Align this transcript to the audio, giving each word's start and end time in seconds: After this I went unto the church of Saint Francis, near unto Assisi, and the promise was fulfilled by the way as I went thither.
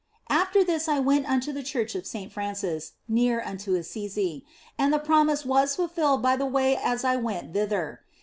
After 0.31 0.63
this 0.63 0.87
I 0.87 0.97
went 0.97 1.29
unto 1.29 1.51
the 1.51 1.61
church 1.61 1.93
of 1.93 2.07
Saint 2.07 2.31
Francis, 2.31 2.93
near 3.07 3.39
unto 3.39 3.75
Assisi, 3.75 4.43
and 4.75 4.91
the 4.91 4.97
promise 4.97 5.45
was 5.45 5.75
fulfilled 5.75 6.23
by 6.23 6.35
the 6.35 6.47
way 6.47 6.75
as 6.75 7.03
I 7.03 7.17
went 7.17 7.53
thither. 7.53 7.99